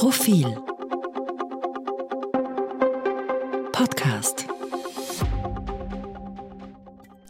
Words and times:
Profil 0.00 0.46
Podcast 3.70 4.46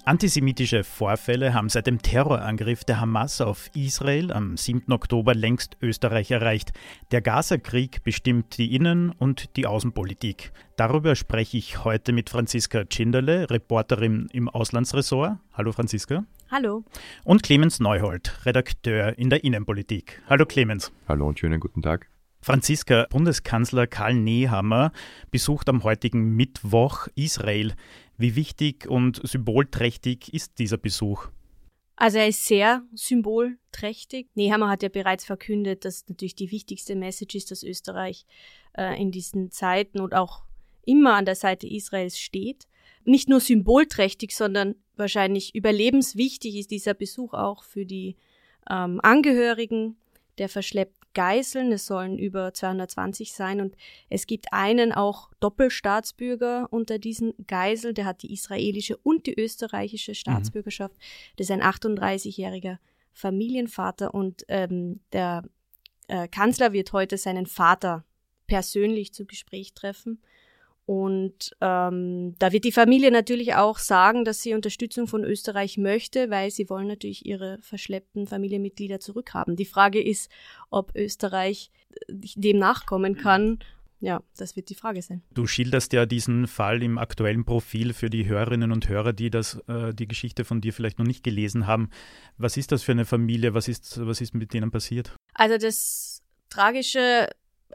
Antisemitische 0.05 0.85
Vorfälle 0.85 1.53
haben 1.53 1.69
seit 1.69 1.89
dem 1.89 2.01
Terrorangriff 2.01 2.85
der 2.85 3.01
Hamas 3.01 3.41
auf 3.41 3.71
Israel 3.75 4.33
am 4.33 4.57
7. 4.57 4.93
Oktober 4.93 5.35
längst 5.35 5.79
Österreich 5.83 6.31
erreicht. 6.31 6.71
Der 7.11 7.21
Gaza-Krieg 7.21 8.05
bestimmt 8.05 8.57
die 8.57 8.77
Innen- 8.77 9.11
und 9.11 9.57
die 9.57 9.67
Außenpolitik. 9.67 10.53
Darüber 10.77 11.17
spreche 11.17 11.57
ich 11.57 11.83
heute 11.83 12.13
mit 12.13 12.31
Franziska 12.31 12.85
Tschinderle, 12.85 13.51
Reporterin 13.51 14.29
im 14.33 14.49
Auslandsressort. 14.49 15.39
Hallo 15.55 15.73
Franziska. 15.73 16.25
Hallo. 16.53 16.85
Und 17.25 17.43
Clemens 17.43 17.81
Neuhold, 17.81 18.47
Redakteur 18.47 19.19
in 19.19 19.29
der 19.29 19.43
Innenpolitik. 19.43 20.23
Hallo 20.29 20.47
Clemens. 20.47 20.93
Hallo 21.09 21.27
und 21.27 21.41
schönen 21.41 21.59
guten 21.59 21.83
Tag. 21.83 22.10
Franziska, 22.43 23.07
Bundeskanzler 23.11 23.87
Karl 23.87 24.15
Nehammer 24.15 24.93
besucht 25.31 25.69
am 25.69 25.85
heutigen 25.85 26.37
Mittwoch 26.37 27.07
Israel. 27.15 27.75
Wie 28.17 28.35
wichtig 28.35 28.89
und 28.89 29.21
symbolträchtig 29.29 30.33
ist 30.33 30.59
dieser 30.59 30.79
Besuch? 30.79 31.29
Also 31.97 32.17
er 32.17 32.29
ist 32.29 32.47
sehr 32.47 32.83
symbolträchtig. 32.95 34.29
Nehammer 34.35 34.71
hat 34.71 34.83
ja 34.83 34.89
bereits 34.89 35.27
verkündet, 35.27 35.85
dass 35.85 36.09
natürlich 36.09 36.35
die 36.35 36.51
wichtigste 36.51 36.97
Message 36.97 37.35
ist, 37.35 37.51
dass 37.51 37.63
Österreich 37.63 38.25
äh, 38.73 38.99
in 38.99 39.11
diesen 39.11 39.51
Zeiten 39.51 40.01
und 40.01 40.15
auch 40.15 40.43
immer 40.87 41.17
an 41.17 41.27
der 41.27 41.35
Seite 41.35 41.67
Israels 41.67 42.19
steht. 42.19 42.67
Nicht 43.05 43.29
nur 43.29 43.41
symbolträchtig, 43.41 44.35
sondern 44.35 44.77
wahrscheinlich 44.97 45.55
überlebenswichtig 45.55 46.57
ist 46.57 46.71
dieser 46.71 46.95
Besuch 46.95 47.35
auch 47.35 47.65
für 47.65 47.85
die 47.85 48.17
ähm, 48.71 48.99
Angehörigen 49.03 49.97
der 50.39 50.49
verschleppten 50.49 51.00
Geiseln. 51.15 51.73
Es 51.73 51.87
sollen 51.87 52.19
über 52.19 52.53
220 52.53 53.33
sein 53.33 53.61
und 53.61 53.77
es 54.09 54.27
gibt 54.27 54.53
einen 54.53 54.93
auch 54.93 55.31
Doppelstaatsbürger 55.41 56.69
unter 56.71 56.99
diesen 56.99 57.35
Geiseln. 57.47 57.95
Der 57.95 58.05
hat 58.05 58.23
die 58.23 58.33
israelische 58.33 58.97
und 58.97 59.27
die 59.27 59.39
österreichische 59.39 60.15
Staatsbürgerschaft. 60.15 60.95
Mhm. 60.95 61.35
Das 61.37 61.49
ist 61.49 61.51
ein 61.51 61.63
38-jähriger 61.63 62.79
Familienvater 63.13 64.15
und 64.15 64.45
ähm, 64.49 65.01
der 65.13 65.43
äh, 66.09 66.29
Kanzler 66.29 66.73
wird 66.73 66.93
heute 66.93 67.19
seinen 67.19 67.47
Vater 67.47 68.05
persönlich 68.47 69.13
zu 69.13 69.27
Gespräch 69.27 69.75
treffen. 69.75 70.21
Und 70.91 71.55
ähm, 71.61 72.35
da 72.41 72.51
wird 72.51 72.65
die 72.65 72.73
Familie 72.73 73.13
natürlich 73.13 73.55
auch 73.55 73.79
sagen, 73.79 74.25
dass 74.25 74.43
sie 74.43 74.55
Unterstützung 74.55 75.07
von 75.07 75.23
Österreich 75.23 75.79
möchte, 75.79 76.31
weil 76.31 76.51
sie 76.51 76.69
wollen 76.69 76.89
natürlich 76.89 77.25
ihre 77.25 77.59
verschleppten 77.63 78.27
Familienmitglieder 78.27 78.99
zurückhaben. 78.99 79.55
Die 79.55 79.67
Frage 79.67 80.03
ist, 80.03 80.33
ob 80.69 80.91
Österreich 80.97 81.71
äh, 82.09 82.15
dem 82.35 82.59
nachkommen 82.59 83.17
kann. 83.17 83.61
Ja, 84.01 84.25
das 84.37 84.57
wird 84.57 84.69
die 84.69 84.75
Frage 84.75 85.01
sein. 85.01 85.23
Du 85.33 85.47
schilderst 85.47 85.93
ja 85.93 86.07
diesen 86.07 86.49
Fall 86.49 86.83
im 86.83 86.99
aktuellen 86.99 87.45
Profil 87.45 87.93
für 87.93 88.11
die 88.11 88.27
Hörerinnen 88.27 88.73
und 88.73 88.89
Hörer, 88.89 89.13
die 89.13 89.31
das, 89.31 89.63
äh, 89.69 89.95
die 89.95 90.09
Geschichte 90.09 90.45
von 90.45 90.61
dir 90.61 90.73
vielleicht 90.73 90.99
noch 90.99 91.07
nicht 91.07 91.23
gelesen 91.23 91.69
haben. 91.69 91.91
Was 92.37 92.57
ist 92.57 92.73
das 92.73 92.83
für 92.83 92.91
eine 92.91 93.05
Familie? 93.05 93.55
Was 93.55 93.69
ist, 93.69 94.05
was 94.05 94.21
ist 94.21 94.35
mit 94.35 94.55
denen 94.55 94.73
passiert? 94.73 95.15
Also 95.35 95.57
das 95.57 96.21
Tragische 96.49 97.29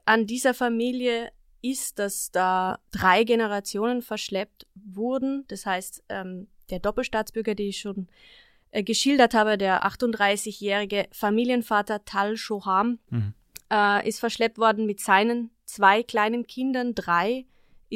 an 0.03 0.27
dieser 0.27 0.53
Familie 0.53 1.29
ist, 1.71 1.99
dass 1.99 2.31
da 2.31 2.79
drei 2.91 3.23
Generationen 3.23 4.01
verschleppt 4.01 4.67
wurden. 4.75 5.45
Das 5.47 5.65
heißt, 5.65 6.03
ähm, 6.09 6.47
der 6.69 6.79
Doppelstaatsbürger, 6.79 7.55
den 7.55 7.69
ich 7.69 7.79
schon 7.79 8.07
äh, 8.71 8.83
geschildert 8.83 9.33
habe, 9.33 9.57
der 9.57 9.83
38-jährige 9.85 11.07
Familienvater 11.11 12.05
Tal 12.05 12.37
Shoham, 12.37 12.99
mhm. 13.09 13.33
äh, 13.71 14.07
ist 14.07 14.19
verschleppt 14.19 14.57
worden 14.57 14.85
mit 14.85 14.99
seinen 14.99 15.51
zwei 15.65 16.03
kleinen 16.03 16.45
Kindern. 16.45 16.93
Drei 16.93 17.45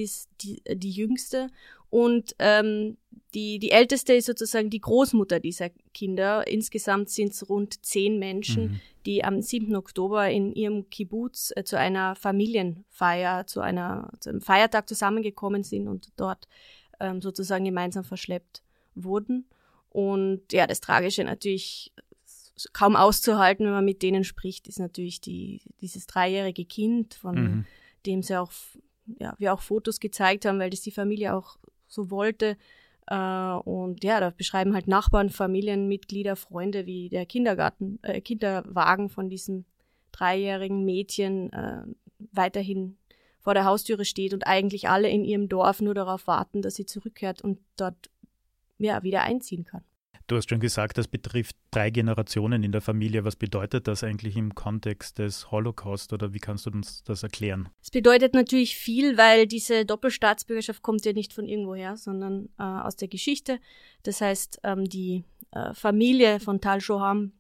ist 0.03 0.30
die, 0.42 0.61
die 0.67 0.92
jüngste. 0.92 1.50
Und 1.89 2.36
ähm, 2.39 2.97
die, 3.33 3.60
die 3.60 3.71
älteste 3.71 4.14
ist 4.14 4.26
sozusagen 4.26 4.70
die 4.70 4.82
Großmutter 4.82 5.39
dieser 5.39 5.70
Kinder. 5.93 6.48
Insgesamt 6.48 7.10
sind 7.10 7.32
es 7.32 7.49
rund 7.49 7.83
zehn 7.86 8.20
Menschen, 8.20 8.64
mhm. 8.64 8.82
die 9.05 9.23
am 9.23 9.42
7. 9.42 9.76
Oktober 9.76 10.30
in 10.30 10.54
ihrem 10.54 10.89
Kibbutz 10.89 11.52
äh, 11.55 11.64
zu 11.64 11.77
einer 11.77 12.15
Familienfeier, 12.15 13.48
zu, 13.48 13.61
einer, 13.61 14.11
zu 14.20 14.30
einem 14.30 14.42
Feiertag 14.42 14.87
zusammengekommen 14.87 15.64
sind 15.64 15.87
und 15.87 16.10
dort 16.17 16.48
ähm, 16.99 17.21
sozusagen 17.21 17.66
gemeinsam 17.66 18.04
verschleppt 18.04 18.64
wurden. 18.95 19.45
Und 19.89 20.54
ja, 20.54 20.67
das 20.67 20.81
Tragische 20.81 21.23
natürlich 21.23 21.93
kaum 22.73 22.95
auszuhalten, 22.95 23.66
wenn 23.66 23.73
man 23.73 23.86
mit 23.86 24.02
denen 24.02 24.23
spricht, 24.23 24.67
ist 24.67 24.80
natürlich 24.80 25.21
die, 25.21 25.61
dieses 25.81 26.08
dreijährige 26.08 26.66
Kind, 26.66 27.14
von 27.14 27.36
mhm. 27.36 27.66
dem 28.05 28.21
sie 28.21 28.37
auch, 28.39 28.52
ja, 29.20 29.36
wir 29.37 29.53
auch 29.53 29.61
Fotos 29.61 29.99
gezeigt 29.99 30.45
haben, 30.45 30.59
weil 30.59 30.70
das 30.70 30.81
die 30.81 30.92
Familie 30.92 31.36
auch 31.36 31.58
so 31.87 32.11
wollte, 32.11 32.58
äh, 33.09 33.53
und 33.64 34.03
ja, 34.03 34.20
da 34.20 34.30
beschreiben 34.30 34.73
halt 34.73 34.87
Nachbarn, 34.87 35.30
Familienmitglieder, 35.30 36.36
Freunde, 36.36 36.86
wie 36.86 37.09
der 37.09 37.25
Kindergarten, 37.25 37.99
äh, 38.03 38.21
Kinderwagen 38.21 39.09
von 39.09 39.30
diesem 39.30 39.65
dreijährigen 40.11 40.86
Mädchen 40.86 41.52
äh, 41.52 41.81
weiterhin 42.31 42.98
vor 43.39 43.53
der 43.55 43.65
Haustüre 43.65 44.05
steht 44.05 44.33
und 44.33 44.45
eigentlich 44.45 44.89
alle 44.89 45.09
in 45.09 45.23
ihrem 45.23 45.49
Dorf 45.49 45.81
nur 45.81 45.95
darauf 45.95 46.27
warten, 46.27 46.61
dass 46.61 46.75
sie 46.75 46.86
zurückkehrt 46.86 47.42
und 47.42 47.59
dort 47.77 48.11
ja, 48.77 49.02
wieder 49.02 49.23
einziehen 49.23 49.64
kann. 49.64 49.83
Du 50.30 50.36
hast 50.36 50.48
schon 50.48 50.60
gesagt, 50.60 51.00
das 51.00 51.08
betrifft 51.08 51.56
drei 51.72 51.90
Generationen 51.90 52.62
in 52.62 52.72
der 52.72 52.82
Familie. 52.82 53.26
Was 53.26 53.36
bedeutet 53.36 53.88
das 53.88 54.04
eigentlich 54.04 54.38
im 54.38 54.54
Kontext 54.54 55.17
des 55.17 55.50
Holocaust 55.50 56.14
oder 56.14 56.36
wie 56.36 56.40
kannst 56.40 56.67
du 56.67 56.70
uns 56.70 57.04
das 57.04 57.23
erklären? 57.23 57.70
Es 57.82 57.90
bedeutet 57.90 58.36
natürlich 58.36 58.76
viel, 58.76 59.17
weil 59.17 59.48
diese 59.48 59.86
Doppelstaatsbürgerschaft 59.86 60.84
kommt 60.84 61.04
ja 61.04 61.14
nicht 61.14 61.34
von 61.34 61.48
irgendwoher, 61.48 61.98
sondern 61.98 62.48
äh, 62.60 62.62
aus 62.62 62.95
der 62.95 63.08
Geschichte. 63.08 63.60
Das 64.04 64.22
heißt, 64.22 64.60
ähm, 64.66 64.86
die 64.86 65.23
äh, 65.50 65.73
Familie 65.73 66.40
von 66.40 66.61
Tal 66.61 66.80
Shoham 66.80 67.32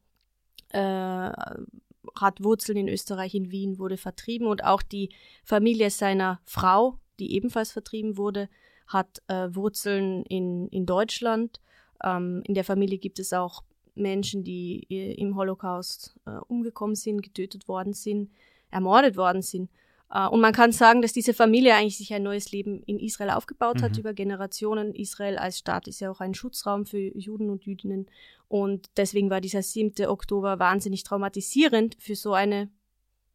äh, 0.69 0.79
hat 0.79 2.43
Wurzeln 2.43 2.79
in 2.79 2.87
Österreich, 2.87 3.35
in 3.35 3.51
Wien, 3.51 3.77
wurde 3.77 3.97
vertrieben 3.97 4.47
und 4.47 4.63
auch 4.63 4.81
die 4.81 5.09
Familie 5.43 5.91
seiner 5.91 6.41
Frau, 6.43 6.97
die 7.19 7.35
ebenfalls 7.35 7.71
vertrieben 7.71 8.17
wurde, 8.17 8.49
hat 8.87 9.21
äh, 9.27 9.49
Wurzeln 9.51 10.23
in, 10.23 10.67
in 10.69 10.87
Deutschland 10.87 11.59
ähm, 12.03 12.41
in 12.45 12.53
der 12.53 12.63
Familie 12.63 12.97
gibt 12.97 13.19
es 13.19 13.33
auch 13.33 13.63
Menschen, 13.95 14.43
die 14.43 14.87
äh, 14.89 15.13
im 15.13 15.35
Holocaust 15.35 16.15
äh, 16.25 16.31
umgekommen 16.47 16.95
sind, 16.95 17.21
getötet 17.21 17.67
worden 17.67 17.93
sind, 17.93 18.31
ermordet 18.71 19.17
worden 19.17 19.41
sind. 19.41 19.69
Uh, 20.11 20.27
und 20.27 20.41
man 20.41 20.53
kann 20.53 20.71
sagen, 20.71 21.03
dass 21.03 21.13
diese 21.13 21.35
Familie 21.35 21.75
eigentlich 21.75 21.99
sich 21.99 22.11
ein 22.15 22.23
neues 22.23 22.51
Leben 22.51 22.81
in 22.87 22.97
Israel 22.97 23.29
aufgebaut 23.29 23.77
mhm. 23.77 23.81
hat 23.83 23.97
über 23.99 24.11
Generationen. 24.15 24.95
Israel 24.95 25.37
als 25.37 25.59
Staat 25.59 25.87
ist 25.87 25.99
ja 25.99 26.09
auch 26.09 26.19
ein 26.19 26.33
Schutzraum 26.33 26.87
für 26.87 26.97
Juden 26.97 27.51
und 27.51 27.63
Jüdinnen. 27.63 28.07
Und 28.47 28.89
deswegen 28.97 29.29
war 29.29 29.39
dieser 29.39 29.61
7. 29.61 30.07
Oktober 30.07 30.57
wahnsinnig 30.57 31.03
traumatisierend 31.03 31.95
für 31.99 32.15
so 32.15 32.33
eine 32.33 32.71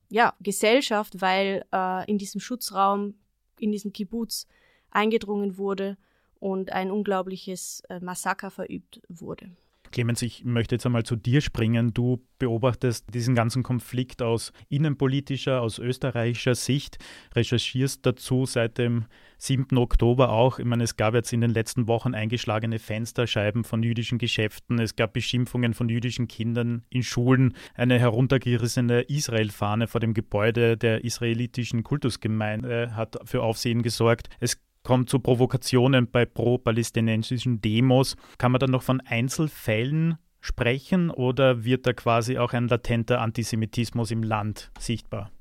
ja, 0.09 0.35
Gesellschaft, 0.41 1.21
weil 1.21 1.65
uh, 1.73 2.03
in 2.09 2.19
diesem 2.19 2.41
Schutzraum, 2.41 3.15
in 3.61 3.71
diesem 3.71 3.93
Kibbutz 3.93 4.49
eingedrungen 4.91 5.57
wurde 5.59 5.97
und 6.44 6.72
ein 6.72 6.91
unglaubliches 6.91 7.82
äh, 7.88 8.00
Massaker 8.00 8.50
verübt 8.50 9.00
wurde. 9.09 9.47
Clemens, 9.93 10.21
ich 10.21 10.44
möchte 10.44 10.75
jetzt 10.75 10.84
einmal 10.84 11.05
zu 11.05 11.16
dir 11.16 11.41
springen. 11.41 11.94
Du 11.94 12.21
beobachtest 12.38 13.06
diesen 13.15 13.34
ganzen 13.34 13.62
Konflikt 13.62 14.21
aus 14.21 14.53
innenpolitischer, 14.69 15.62
aus 15.62 15.78
österreichischer 15.78 16.55
Sicht, 16.55 16.99
recherchierst 17.34 18.05
dazu 18.05 18.44
seit 18.44 18.77
dem 18.77 19.06
7. 19.38 19.78
Oktober 19.78 20.31
auch. 20.31 20.59
Ich 20.59 20.66
meine, 20.66 20.84
es 20.84 20.97
gab 20.97 21.15
jetzt 21.15 21.32
in 21.32 21.41
den 21.41 21.50
letzten 21.50 21.87
Wochen 21.87 22.15
eingeschlagene 22.15 22.78
Fensterscheiben 22.78 23.65
von 23.65 23.82
jüdischen 23.82 24.19
Geschäften, 24.19 24.78
es 24.78 24.97
gab 24.97 25.15
Beschimpfungen 25.15 25.72
von 25.72 25.88
jüdischen 25.88 26.28
Kindern 26.28 26.82
in 26.91 27.05
Schulen, 27.05 27.55
eine 27.75 27.99
heruntergerissene 27.99 29.03
Israel-Fahne 29.03 29.87
vor 29.87 30.00
dem 30.00 30.12
Gebäude 30.12 30.76
der 30.76 31.05
israelitischen 31.05 31.85
Kultusgemeinde 31.85 32.97
hat 32.97 33.17
für 33.25 33.43
Aufsehen 33.43 33.82
gesorgt. 33.82 34.29
Es 34.40 34.58
kommt 34.85 35.11
zu 35.11 35.19
Provokationen 35.19 36.09
bei 36.09 36.25
pro-palästinensischen 36.25 37.61
Demos. 37.61 38.17
Kann 38.39 38.53
man 38.53 38.61
dann 38.61 38.71
noch 38.71 38.83
von 38.83 39.01
Einzelfällen 39.01 40.19
sprechen 40.41 41.11
oder 41.11 41.65
wird 41.65 41.87
da 41.87 41.93
quasi 41.93 42.39
auch 42.39 42.53
ein 42.53 42.69
latenter 42.69 43.21
Antisemitismus 43.21 44.13
im 44.13 44.23
Land 44.23 44.71
sichtbar? 44.79 45.33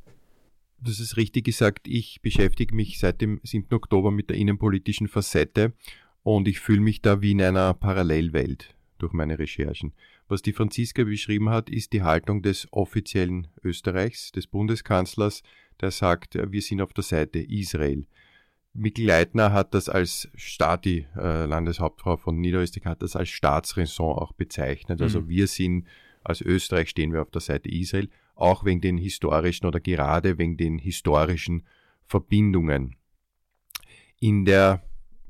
Das 0.80 1.00
ist 1.00 1.18
richtig 1.18 1.46
gesagt. 1.46 1.88
Ich 1.88 2.22
beschäftige 2.22 2.74
mich 2.74 3.00
seit 3.00 3.22
dem 3.22 3.40
7. 3.44 3.68
Oktober 3.74 4.12
mit 4.12 4.30
der 4.30 4.38
innenpolitischen 4.38 5.08
Facette 5.08 5.74
und 6.24 6.48
ich 6.48 6.60
fühle 6.60 6.82
mich 6.82 7.02
da 7.02 7.22
wie 7.22 7.32
in 7.32 7.42
einer 7.42 7.74
Parallelwelt 7.74 8.76
durch 8.98 9.14
meine 9.14 9.40
Recherchen. 9.40 9.94
Was 10.30 10.42
die 10.42 10.54
Franziska 10.54 11.04
beschrieben 11.04 11.50
hat, 11.50 11.70
ist 11.70 11.92
die 11.92 12.02
Haltung 12.02 12.42
des 12.42 12.68
offiziellen 12.72 13.48
Österreichs, 13.62 14.32
des 14.32 14.48
Bundeskanzlers, 14.48 15.44
der 15.82 15.92
sagt, 15.92 16.36
wir 16.36 16.62
sind 16.62 16.82
auf 16.82 16.94
der 16.94 17.04
Seite 17.04 17.40
Israel. 17.40 18.06
Mikl 18.74 19.06
Leitner 19.06 19.54
hat 19.54 19.74
das 19.74 19.88
als 19.88 20.30
Staat, 20.36 20.86
die 20.86 21.06
äh, 21.16 21.46
Landeshauptfrau 21.46 22.18
von 22.18 22.40
Niederösterreich 22.40 22.86
hat 22.86 23.04
das 23.04 23.16
als 23.16 23.30
Staatsräson 23.30 24.16
auch 24.18 24.34
bezeichnet. 24.34 25.02
Also 25.02 25.22
mhm. 25.22 25.30
wir 25.30 25.48
sind, 25.48 25.88
als 26.24 26.42
Österreich 26.42 26.90
stehen 26.90 27.14
wir 27.14 27.22
auf 27.22 27.30
der 27.30 27.42
Seite 27.42 27.70
Israel. 27.70 28.10
auch 28.36 28.66
wegen 28.66 28.82
den 28.82 28.98
historischen 28.98 29.68
oder 29.68 29.80
gerade 29.80 30.40
wegen 30.40 30.58
den 30.58 30.80
historischen 30.80 31.64
Verbindungen. 32.08 32.96
In 34.20 34.46
der 34.46 34.84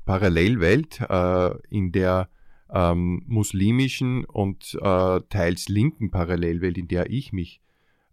Parallelwelt, 0.06 1.00
äh, 1.00 1.50
in 1.68 1.92
der 1.92 2.28
ähm, 2.72 3.22
muslimischen 3.26 4.24
und 4.24 4.78
äh, 4.80 5.20
teils 5.28 5.68
linken 5.68 6.10
Parallelwelt, 6.10 6.78
in 6.78 6.88
der 6.88 7.10
ich 7.10 7.32
mich 7.32 7.60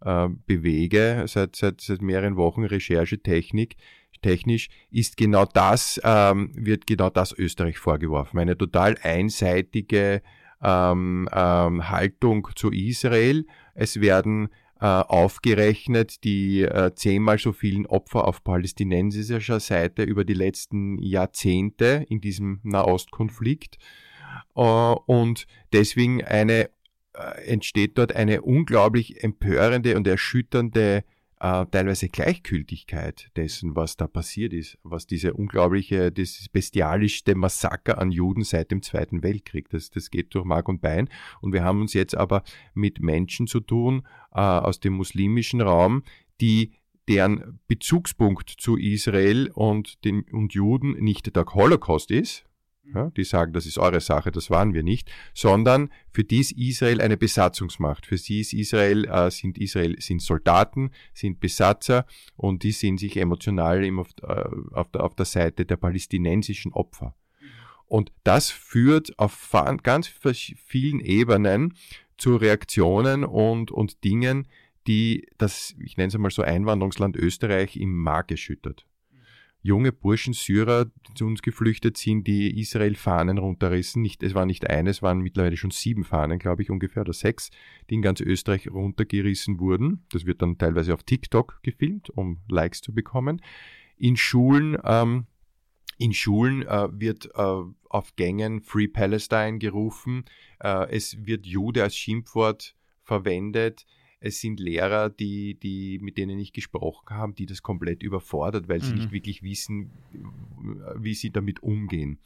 äh, 0.02 0.28
bewege, 0.46 1.24
seit, 1.26 1.56
seit, 1.56 1.80
seit 1.80 2.02
mehreren 2.02 2.36
Wochen 2.36 2.64
Recherchetechnik, 2.64 3.76
technisch 4.22 4.68
ist 4.90 5.16
genau 5.16 5.44
das, 5.44 6.00
ähm, 6.04 6.52
wird 6.54 6.86
genau 6.86 7.10
das 7.10 7.32
Österreich 7.32 7.78
vorgeworfen. 7.78 8.38
Eine 8.38 8.56
total 8.56 8.96
einseitige 9.02 10.22
ähm, 10.62 11.28
ähm, 11.32 11.90
Haltung 11.90 12.48
zu 12.54 12.70
Israel. 12.70 13.44
Es 13.74 14.00
werden 14.00 14.48
äh, 14.80 14.86
aufgerechnet 14.86 16.24
die 16.24 16.62
äh, 16.62 16.92
zehnmal 16.94 17.38
so 17.38 17.52
vielen 17.52 17.86
Opfer 17.86 18.26
auf 18.26 18.42
palästinensischer 18.42 19.60
Seite 19.60 20.02
über 20.02 20.24
die 20.24 20.34
letzten 20.34 20.98
Jahrzehnte 20.98 22.04
in 22.08 22.20
diesem 22.20 22.60
Nahostkonflikt. 22.62 23.78
Äh, 24.56 24.60
und 24.60 25.46
deswegen 25.72 26.24
eine, 26.24 26.70
äh, 27.14 27.46
entsteht 27.46 27.96
dort 27.98 28.14
eine 28.14 28.42
unglaublich 28.42 29.22
empörende 29.22 29.96
und 29.96 30.06
erschütternde 30.06 31.04
äh, 31.42 31.66
teilweise 31.66 32.08
Gleichgültigkeit 32.08 33.32
dessen, 33.34 33.74
was 33.74 33.96
da 33.96 34.06
passiert 34.06 34.52
ist, 34.52 34.78
was 34.84 35.08
diese 35.08 35.34
unglaubliche, 35.34 36.12
das 36.12 36.46
bestialischste 36.52 37.34
Massaker 37.34 37.98
an 37.98 38.12
Juden 38.12 38.44
seit 38.44 38.70
dem 38.70 38.80
Zweiten 38.80 39.24
Weltkrieg, 39.24 39.68
das, 39.68 39.90
das 39.90 40.10
geht 40.10 40.32
durch 40.36 40.44
Mark 40.44 40.68
und 40.68 40.80
Bein. 40.80 41.08
Und 41.40 41.52
wir 41.52 41.64
haben 41.64 41.80
uns 41.80 41.94
jetzt 41.94 42.16
aber 42.16 42.44
mit 42.74 43.00
Menschen 43.00 43.48
zu 43.48 43.58
tun 43.58 44.06
äh, 44.32 44.38
aus 44.38 44.78
dem 44.78 44.92
muslimischen 44.92 45.60
Raum, 45.60 46.04
die 46.40 46.74
deren 47.08 47.58
Bezugspunkt 47.66 48.48
zu 48.48 48.76
Israel 48.76 49.50
und 49.52 50.04
den 50.04 50.22
und 50.30 50.54
Juden 50.54 50.92
nicht 50.92 51.34
der 51.34 51.44
Holocaust 51.44 52.12
ist, 52.12 52.44
ja, 52.94 53.10
die 53.10 53.24
sagen, 53.24 53.52
das 53.52 53.66
ist 53.66 53.78
eure 53.78 54.00
Sache, 54.00 54.32
das 54.32 54.50
waren 54.50 54.74
wir 54.74 54.82
nicht, 54.82 55.10
sondern 55.34 55.90
für 56.10 56.24
die 56.24 56.40
ist 56.40 56.52
Israel 56.52 57.00
eine 57.00 57.16
Besatzungsmacht. 57.16 58.06
Für 58.06 58.18
sie 58.18 58.40
ist 58.40 58.52
Israel, 58.52 59.06
äh, 59.06 59.30
sind 59.30 59.58
Israel 59.58 60.00
sind 60.00 60.20
Soldaten, 60.20 60.90
sind 61.14 61.40
Besatzer 61.40 62.06
und 62.36 62.62
die 62.62 62.72
sind 62.72 62.98
sich 62.98 63.16
emotional 63.16 63.88
auf, 63.98 64.08
äh, 64.22 64.44
auf, 64.72 64.90
der, 64.90 65.04
auf 65.04 65.14
der 65.14 65.26
Seite 65.26 65.64
der 65.64 65.76
palästinensischen 65.76 66.72
Opfer. 66.72 67.14
Und 67.86 68.12
das 68.24 68.50
führt 68.50 69.18
auf 69.18 69.50
ganz 69.82 70.08
vielen 70.08 71.00
Ebenen 71.00 71.74
zu 72.16 72.36
Reaktionen 72.36 73.24
und, 73.24 73.70
und 73.70 74.02
Dingen, 74.02 74.48
die 74.86 75.26
das, 75.38 75.74
ich 75.78 75.96
nenne 75.96 76.08
es 76.08 76.14
einmal 76.14 76.30
so, 76.30 76.42
Einwanderungsland 76.42 77.16
Österreich 77.16 77.76
im 77.76 77.94
Mark 77.94 78.30
erschüttert 78.30 78.86
junge 79.62 79.92
Burschen 79.92 80.34
Syrer 80.34 80.86
die 80.86 81.14
zu 81.14 81.24
uns 81.24 81.40
geflüchtet 81.40 81.96
sind, 81.96 82.26
die 82.26 82.60
Israel-Fahnen 82.60 83.38
runterrissen. 83.38 84.02
Nicht, 84.02 84.22
es 84.22 84.34
war 84.34 84.44
nicht 84.44 84.68
eine, 84.68 84.90
es 84.90 85.02
waren 85.02 85.20
mittlerweile 85.20 85.56
schon 85.56 85.70
sieben 85.70 86.04
Fahnen, 86.04 86.38
glaube 86.38 86.62
ich, 86.62 86.70
ungefähr, 86.70 87.02
oder 87.02 87.12
sechs, 87.12 87.50
die 87.88 87.94
in 87.94 88.02
ganz 88.02 88.20
Österreich 88.20 88.68
runtergerissen 88.68 89.60
wurden. 89.60 90.04
Das 90.10 90.26
wird 90.26 90.42
dann 90.42 90.58
teilweise 90.58 90.92
auf 90.92 91.04
TikTok 91.04 91.60
gefilmt, 91.62 92.10
um 92.10 92.40
Likes 92.48 92.80
zu 92.80 92.92
bekommen. 92.92 93.40
In 93.96 94.16
Schulen, 94.16 94.76
ähm, 94.84 95.26
in 95.98 96.12
Schulen 96.12 96.62
äh, 96.62 96.88
wird 96.90 97.26
äh, 97.34 97.62
auf 97.88 98.16
Gängen 98.16 98.62
Free 98.62 98.88
Palestine 98.88 99.58
gerufen. 99.58 100.24
Äh, 100.58 100.90
es 100.90 101.24
wird 101.24 101.46
Jude 101.46 101.84
als 101.84 101.96
Schimpfwort 101.96 102.74
verwendet 103.04 103.86
es 104.22 104.40
sind 104.40 104.60
Lehrer, 104.60 105.10
die, 105.10 105.54
die, 105.54 105.98
mit 106.00 106.16
denen 106.16 106.38
ich 106.38 106.52
gesprochen 106.52 107.10
habe, 107.10 107.32
die 107.32 107.46
das 107.46 107.62
komplett 107.62 108.02
überfordert, 108.02 108.68
weil 108.68 108.82
sie 108.82 108.92
mhm. 108.92 108.98
nicht 108.98 109.12
wirklich 109.12 109.42
wissen, 109.42 109.90
wie 110.96 111.14
sie 111.14 111.30
damit 111.30 111.62
umgehen. 111.62 112.18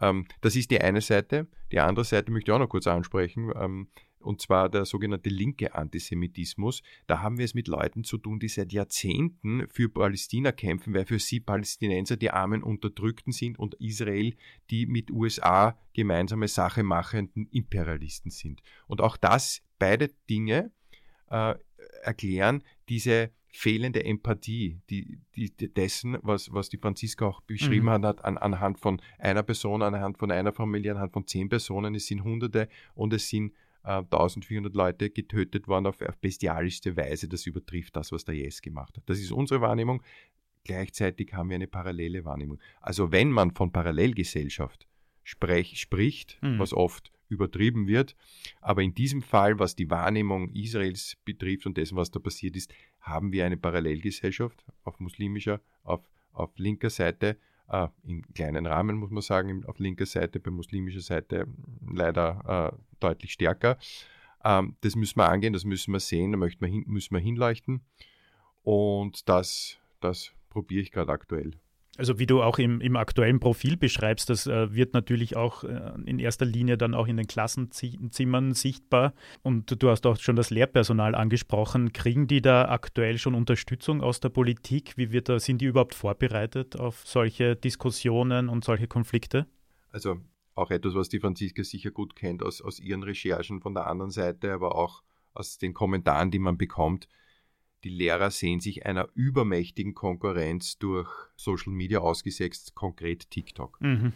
Ähm, 0.00 0.26
das 0.40 0.54
ist 0.56 0.70
die 0.70 0.80
eine 0.80 1.00
Seite. 1.00 1.46
Die 1.72 1.80
andere 1.80 2.04
Seite 2.04 2.30
möchte 2.30 2.50
ich 2.50 2.54
auch 2.54 2.58
noch 2.58 2.68
kurz 2.68 2.86
ansprechen. 2.86 3.52
Ähm, 3.56 3.88
und 4.20 4.42
zwar 4.42 4.68
der 4.68 4.84
sogenannte 4.84 5.30
linke 5.30 5.74
Antisemitismus. 5.74 6.82
Da 7.06 7.20
haben 7.22 7.38
wir 7.38 7.46
es 7.46 7.54
mit 7.54 7.68
Leuten 7.68 8.04
zu 8.04 8.18
tun, 8.18 8.38
die 8.38 8.48
seit 8.48 8.70
Jahrzehnten 8.70 9.66
für 9.70 9.88
Palästina 9.88 10.52
kämpfen, 10.52 10.92
weil 10.92 11.06
für 11.06 11.18
sie 11.18 11.40
Palästinenser 11.40 12.18
die 12.18 12.30
armen 12.30 12.62
Unterdrückten 12.62 13.32
sind 13.32 13.58
und 13.58 13.74
Israel 13.76 14.34
die 14.70 14.84
mit 14.84 15.10
USA 15.10 15.78
gemeinsame 15.94 16.48
Sache 16.48 16.82
machenden 16.82 17.46
Imperialisten 17.46 18.30
sind. 18.30 18.60
Und 18.86 19.00
auch 19.00 19.16
das, 19.16 19.62
beide 19.78 20.10
Dinge, 20.28 20.70
äh, 21.30 21.54
erklären, 22.02 22.62
diese 22.88 23.30
fehlende 23.52 24.04
Empathie, 24.04 24.80
die, 24.90 25.18
die, 25.34 25.50
dessen, 25.50 26.18
was, 26.22 26.52
was 26.52 26.68
die 26.68 26.78
Franziska 26.78 27.26
auch 27.26 27.40
beschrieben 27.42 27.86
mhm. 27.86 28.04
hat, 28.04 28.24
an, 28.24 28.38
anhand 28.38 28.78
von 28.78 29.02
einer 29.18 29.42
Person, 29.42 29.82
anhand 29.82 30.18
von 30.18 30.30
einer 30.30 30.52
Familie, 30.52 30.92
anhand 30.92 31.12
von 31.12 31.26
zehn 31.26 31.48
Personen, 31.48 31.94
es 31.94 32.06
sind 32.06 32.22
Hunderte 32.22 32.68
und 32.94 33.12
es 33.12 33.28
sind 33.28 33.52
äh, 33.82 33.98
1400 33.98 34.74
Leute 34.74 35.10
getötet 35.10 35.66
worden 35.66 35.86
auf, 35.86 36.00
auf 36.02 36.16
bestialischste 36.18 36.96
Weise. 36.96 37.28
Das 37.28 37.46
übertrifft 37.46 37.96
das, 37.96 38.12
was 38.12 38.24
der 38.24 38.36
Yes 38.36 38.62
gemacht 38.62 38.96
hat. 38.96 39.02
Das 39.06 39.18
ist 39.18 39.32
unsere 39.32 39.60
Wahrnehmung. 39.60 40.02
Gleichzeitig 40.64 41.32
haben 41.32 41.48
wir 41.48 41.56
eine 41.56 41.66
parallele 41.66 42.24
Wahrnehmung. 42.24 42.60
Also 42.80 43.10
wenn 43.10 43.30
man 43.30 43.52
von 43.52 43.72
Parallelgesellschaft 43.72 44.86
sprech, 45.24 45.80
spricht, 45.80 46.38
mhm. 46.42 46.58
was 46.58 46.72
oft 46.72 47.10
übertrieben 47.30 47.86
wird. 47.86 48.16
Aber 48.60 48.82
in 48.82 48.94
diesem 48.94 49.22
Fall, 49.22 49.58
was 49.58 49.76
die 49.76 49.90
Wahrnehmung 49.90 50.50
Israels 50.50 51.16
betrifft 51.24 51.66
und 51.66 51.76
dessen, 51.76 51.96
was 51.96 52.10
da 52.10 52.20
passiert 52.20 52.56
ist, 52.56 52.72
haben 53.00 53.32
wir 53.32 53.46
eine 53.46 53.56
Parallelgesellschaft 53.56 54.64
auf 54.84 55.00
muslimischer, 55.00 55.60
auf, 55.82 56.00
auf 56.32 56.50
linker 56.58 56.90
Seite, 56.90 57.38
äh, 57.68 57.88
in 58.04 58.22
kleinen 58.34 58.66
Rahmen 58.66 58.96
muss 58.96 59.10
man 59.10 59.22
sagen, 59.22 59.64
auf 59.64 59.78
linker 59.78 60.06
Seite, 60.06 60.40
bei 60.40 60.50
muslimischer 60.50 61.00
Seite 61.00 61.46
leider 61.88 62.72
äh, 62.74 62.78
deutlich 62.98 63.32
stärker. 63.32 63.78
Ähm, 64.44 64.76
das 64.80 64.96
müssen 64.96 65.18
wir 65.18 65.28
angehen, 65.28 65.52
das 65.52 65.64
müssen 65.64 65.92
wir 65.92 66.00
sehen, 66.00 66.32
da 66.32 66.38
möchten 66.38 66.60
wir 66.60 66.68
hin, 66.68 66.84
müssen 66.86 67.14
wir 67.14 67.20
hinleuchten. 67.20 67.82
Und 68.62 69.28
das, 69.28 69.78
das 70.00 70.32
probiere 70.48 70.82
ich 70.82 70.92
gerade 70.92 71.12
aktuell. 71.12 71.52
Also 72.00 72.18
wie 72.18 72.24
du 72.24 72.42
auch 72.42 72.58
im, 72.58 72.80
im 72.80 72.96
aktuellen 72.96 73.40
Profil 73.40 73.76
beschreibst, 73.76 74.30
das 74.30 74.46
äh, 74.46 74.74
wird 74.74 74.94
natürlich 74.94 75.36
auch 75.36 75.64
äh, 75.64 75.92
in 76.06 76.18
erster 76.18 76.46
Linie 76.46 76.78
dann 76.78 76.94
auch 76.94 77.06
in 77.06 77.18
den 77.18 77.26
Klassenzimmern 77.26 78.54
sichtbar. 78.54 79.12
Und 79.42 79.82
du 79.82 79.90
hast 79.90 80.06
auch 80.06 80.18
schon 80.18 80.34
das 80.34 80.48
Lehrpersonal 80.48 81.14
angesprochen. 81.14 81.92
Kriegen 81.92 82.26
die 82.26 82.40
da 82.40 82.70
aktuell 82.70 83.18
schon 83.18 83.34
Unterstützung 83.34 84.00
aus 84.00 84.18
der 84.18 84.30
Politik? 84.30 84.96
Wie 84.96 85.12
wird 85.12 85.28
da, 85.28 85.38
sind 85.38 85.60
die 85.60 85.66
überhaupt 85.66 85.94
vorbereitet 85.94 86.80
auf 86.80 87.06
solche 87.06 87.54
Diskussionen 87.54 88.48
und 88.48 88.64
solche 88.64 88.86
Konflikte? 88.86 89.46
Also 89.90 90.16
auch 90.54 90.70
etwas, 90.70 90.94
was 90.94 91.10
die 91.10 91.20
Franziska 91.20 91.62
sicher 91.64 91.90
gut 91.90 92.16
kennt 92.16 92.42
aus, 92.42 92.62
aus 92.62 92.80
ihren 92.80 93.02
Recherchen 93.02 93.60
von 93.60 93.74
der 93.74 93.86
anderen 93.86 94.10
Seite, 94.10 94.54
aber 94.54 94.74
auch 94.74 95.02
aus 95.34 95.58
den 95.58 95.74
Kommentaren, 95.74 96.30
die 96.30 96.38
man 96.38 96.56
bekommt 96.56 97.08
die 97.84 97.88
Lehrer 97.88 98.30
sehen 98.30 98.60
sich 98.60 98.86
einer 98.86 99.08
übermächtigen 99.14 99.94
Konkurrenz 99.94 100.78
durch 100.78 101.08
Social 101.36 101.72
Media 101.72 102.00
ausgesetzt, 102.00 102.74
konkret 102.74 103.30
TikTok. 103.30 103.80
Mhm. 103.80 104.12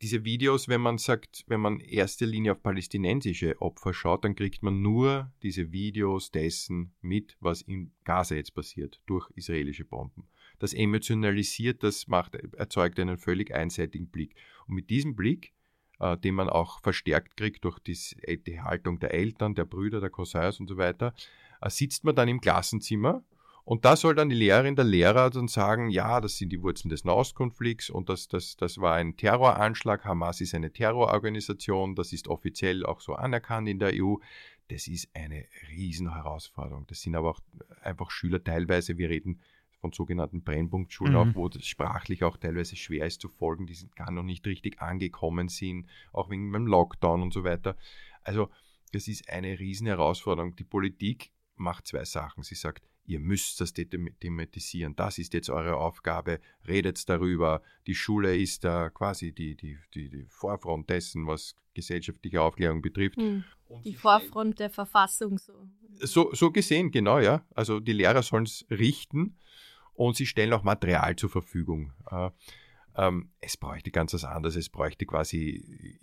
Diese 0.00 0.24
Videos, 0.24 0.68
wenn 0.68 0.80
man 0.80 0.98
sagt, 0.98 1.44
wenn 1.48 1.60
man 1.60 1.80
erste 1.80 2.24
Linie 2.24 2.52
auf 2.52 2.62
palästinensische 2.62 3.60
Opfer 3.60 3.92
schaut, 3.92 4.24
dann 4.24 4.36
kriegt 4.36 4.62
man 4.62 4.80
nur 4.80 5.32
diese 5.42 5.72
Videos 5.72 6.30
dessen 6.30 6.92
mit, 7.00 7.36
was 7.40 7.62
in 7.62 7.90
Gaza 8.04 8.36
jetzt 8.36 8.54
passiert, 8.54 9.00
durch 9.06 9.28
israelische 9.34 9.84
Bomben. 9.84 10.28
Das 10.60 10.72
emotionalisiert, 10.72 11.82
das 11.82 12.06
macht, 12.06 12.34
erzeugt 12.34 13.00
einen 13.00 13.18
völlig 13.18 13.52
einseitigen 13.52 14.08
Blick. 14.08 14.36
Und 14.66 14.74
mit 14.74 14.90
diesem 14.90 15.16
Blick 15.16 15.52
den 16.22 16.34
man 16.34 16.48
auch 16.48 16.80
verstärkt 16.80 17.36
kriegt 17.36 17.64
durch 17.64 17.78
die, 17.80 17.98
die 18.46 18.60
Haltung 18.60 18.98
der 19.00 19.14
Eltern, 19.14 19.54
der 19.54 19.64
Brüder, 19.64 20.00
der 20.00 20.10
Cousins 20.10 20.60
und 20.60 20.68
so 20.68 20.76
weiter, 20.76 21.14
äh, 21.60 21.70
sitzt 21.70 22.04
man 22.04 22.14
dann 22.14 22.28
im 22.28 22.40
Klassenzimmer 22.40 23.22
und 23.68 23.84
da 23.84 23.96
soll 23.96 24.14
dann 24.14 24.30
die 24.30 24.34
Lehrerin, 24.34 24.76
der 24.76 24.86
Lehrer 24.86 25.28
dann 25.28 25.46
sagen, 25.46 25.90
ja, 25.90 26.22
das 26.22 26.38
sind 26.38 26.48
die 26.48 26.62
Wurzeln 26.62 26.88
des 26.88 27.04
Nahostkonflikts 27.04 27.90
und 27.90 28.08
das, 28.08 28.26
das, 28.26 28.56
das 28.56 28.78
war 28.78 28.94
ein 28.94 29.18
Terroranschlag. 29.18 30.06
Hamas 30.06 30.40
ist 30.40 30.54
eine 30.54 30.72
Terrororganisation, 30.72 31.94
das 31.94 32.14
ist 32.14 32.28
offiziell 32.28 32.86
auch 32.86 33.02
so 33.02 33.12
anerkannt 33.12 33.68
in 33.68 33.78
der 33.78 33.92
EU. 33.92 34.14
Das 34.68 34.88
ist 34.88 35.10
eine 35.12 35.44
Riesenherausforderung. 35.70 36.86
Das 36.86 37.02
sind 37.02 37.14
aber 37.14 37.28
auch 37.28 37.40
einfach 37.82 38.10
Schüler 38.10 38.42
teilweise, 38.42 38.96
wir 38.96 39.10
reden 39.10 39.42
von 39.80 39.92
sogenannten 39.92 40.42
Brennpunktschulen 40.42 41.12
mhm. 41.12 41.18
auch, 41.18 41.34
wo 41.34 41.48
das 41.48 41.66
sprachlich 41.66 42.24
auch 42.24 42.36
teilweise 42.36 42.76
schwer 42.76 43.06
ist 43.06 43.20
zu 43.20 43.28
folgen, 43.28 43.66
die 43.66 43.74
sind 43.74 43.94
gar 43.96 44.10
noch 44.10 44.22
nicht 44.22 44.46
richtig 44.46 44.80
angekommen 44.80 45.48
sind, 45.48 45.86
auch 46.12 46.30
wegen 46.30 46.52
dem 46.52 46.66
Lockdown 46.66 47.22
und 47.22 47.32
so 47.32 47.44
weiter. 47.44 47.76
Also 48.22 48.50
das 48.92 49.08
ist 49.08 49.28
eine 49.28 49.58
Riesenherausforderung. 49.58 50.56
Die 50.56 50.64
Politik 50.64 51.30
macht 51.56 51.86
zwei 51.86 52.04
Sachen. 52.04 52.42
Sie 52.42 52.54
sagt, 52.54 52.86
ihr 53.04 53.20
müsst 53.20 53.60
das 53.60 53.72
thematisieren, 53.72 54.94
das 54.94 55.18
ist 55.18 55.32
jetzt 55.32 55.48
eure 55.48 55.76
Aufgabe, 55.76 56.40
redet 56.66 57.08
darüber. 57.08 57.62
Die 57.86 57.94
Schule 57.94 58.36
ist 58.36 58.64
da 58.64 58.90
quasi 58.90 59.32
die, 59.32 59.56
die, 59.56 59.78
die, 59.94 60.10
die 60.10 60.26
Vorfront 60.28 60.90
dessen, 60.90 61.26
was 61.26 61.54
gesellschaftliche 61.74 62.42
Aufklärung 62.42 62.82
betrifft. 62.82 63.16
Hm. 63.16 63.44
Die 63.84 63.94
Vorfront 63.94 64.58
der 64.58 64.70
Verfassung 64.70 65.38
so. 65.38 65.68
so. 66.00 66.34
So 66.34 66.50
gesehen, 66.50 66.90
genau, 66.90 67.18
ja. 67.18 67.44
Also 67.54 67.80
die 67.80 67.92
Lehrer 67.92 68.22
sollen 68.22 68.44
es 68.44 68.66
richten 68.70 69.36
und 69.98 70.16
sie 70.16 70.26
stellen 70.26 70.52
auch 70.52 70.62
Material 70.62 71.16
zur 71.16 71.28
Verfügung. 71.28 71.92
Äh, 72.10 72.30
ähm, 72.96 73.30
es 73.40 73.56
bräuchte 73.56 73.90
ganz 73.90 74.14
was 74.14 74.24
anderes. 74.24 74.54
Es 74.54 74.68
bräuchte 74.68 75.06
quasi 75.06 75.98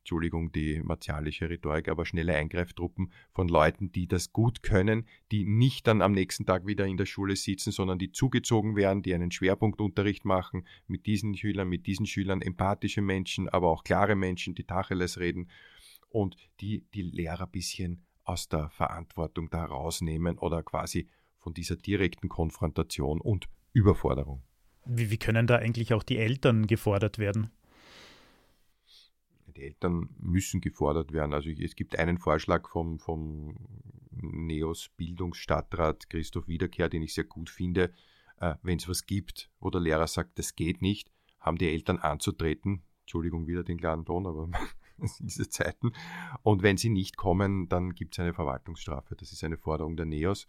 Entschuldigung, 0.00 0.52
die 0.52 0.80
martialische 0.82 1.50
Rhetorik, 1.50 1.88
aber 1.88 2.06
schnelle 2.06 2.34
Eingreiftruppen 2.34 3.12
von 3.32 3.46
Leuten, 3.46 3.92
die 3.92 4.08
das 4.08 4.32
gut 4.32 4.62
können, 4.62 5.06
die 5.30 5.44
nicht 5.44 5.86
dann 5.86 6.00
am 6.00 6.12
nächsten 6.12 6.46
Tag 6.46 6.66
wieder 6.66 6.86
in 6.86 6.96
der 6.96 7.04
Schule 7.04 7.36
sitzen, 7.36 7.72
sondern 7.72 7.98
die 7.98 8.10
zugezogen 8.10 8.74
werden, 8.74 9.02
die 9.02 9.12
einen 9.12 9.30
Schwerpunktunterricht 9.30 10.24
machen 10.24 10.66
mit 10.86 11.04
diesen 11.04 11.36
Schülern, 11.36 11.68
mit 11.68 11.86
diesen 11.86 12.06
Schülern, 12.06 12.40
empathische 12.40 13.02
Menschen, 13.02 13.50
aber 13.50 13.68
auch 13.68 13.84
klare 13.84 14.16
Menschen, 14.16 14.54
die 14.54 14.64
Tacheles 14.64 15.18
reden 15.18 15.50
und 16.08 16.36
die 16.62 16.86
die 16.94 17.02
Lehrer 17.02 17.44
ein 17.44 17.50
bisschen 17.50 18.06
aus 18.24 18.48
der 18.48 18.70
Verantwortung 18.70 19.50
da 19.50 19.66
rausnehmen 19.66 20.38
oder 20.38 20.62
quasi 20.62 21.10
von 21.38 21.54
dieser 21.54 21.76
direkten 21.76 22.28
Konfrontation 22.28 23.20
und 23.20 23.48
Überforderung. 23.72 24.42
Wie, 24.84 25.10
wie 25.10 25.18
können 25.18 25.46
da 25.46 25.56
eigentlich 25.56 25.92
auch 25.92 26.02
die 26.02 26.18
Eltern 26.18 26.66
gefordert 26.66 27.18
werden? 27.18 27.50
die 29.58 29.64
Eltern 29.64 30.08
müssen 30.18 30.60
gefordert 30.60 31.12
werden. 31.12 31.34
Also 31.34 31.50
es 31.50 31.74
gibt 31.74 31.98
einen 31.98 32.18
Vorschlag 32.18 32.68
vom, 32.68 32.98
vom 32.98 33.56
NEOS 34.10 34.90
Bildungsstadtrat 34.96 36.08
Christoph 36.08 36.48
Wiederkehr, 36.48 36.88
den 36.88 37.02
ich 37.02 37.14
sehr 37.14 37.24
gut 37.24 37.50
finde. 37.50 37.92
Äh, 38.40 38.54
Wenn 38.62 38.78
es 38.78 38.88
was 38.88 39.06
gibt, 39.06 39.50
wo 39.60 39.70
der 39.70 39.80
Lehrer 39.80 40.06
sagt, 40.06 40.38
das 40.38 40.54
geht 40.54 40.80
nicht, 40.80 41.10
haben 41.40 41.58
die 41.58 41.68
Eltern 41.68 41.98
anzutreten. 41.98 42.82
Entschuldigung 43.00 43.46
wieder 43.46 43.64
den 43.64 43.78
klaren 43.78 44.04
Ton, 44.04 44.26
aber 44.26 44.48
diese 45.20 45.48
Zeiten. 45.48 45.92
Und 46.42 46.62
wenn 46.62 46.76
sie 46.76 46.90
nicht 46.90 47.16
kommen, 47.16 47.68
dann 47.68 47.94
gibt 47.94 48.14
es 48.14 48.20
eine 48.20 48.34
Verwaltungsstrafe. 48.34 49.16
Das 49.16 49.32
ist 49.32 49.44
eine 49.44 49.58
Forderung 49.58 49.96
der 49.96 50.06
NEOS. 50.06 50.46